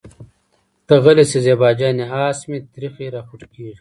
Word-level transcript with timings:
ته 0.87 0.93
غلې 1.03 1.25
شه 1.29 1.39
زېبا 1.45 1.69
جانې 1.79 2.05
اسې 2.23 2.45
مې 2.49 2.57
تريخی 2.73 3.07
راخوټکېږي. 3.15 3.69